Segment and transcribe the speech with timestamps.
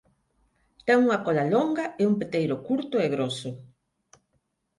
[0.85, 3.51] Ten unha cola longa e un peteiro curto e groso.